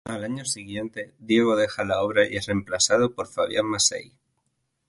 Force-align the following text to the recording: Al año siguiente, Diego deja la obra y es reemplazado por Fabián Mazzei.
Al 0.05 0.23
año 0.23 0.45
siguiente, 0.45 1.13
Diego 1.19 1.55
deja 1.55 1.83
la 1.83 2.01
obra 2.01 2.27
y 2.27 2.35
es 2.35 2.47
reemplazado 2.47 3.13
por 3.13 3.27
Fabián 3.27 3.67
Mazzei. 3.67 4.11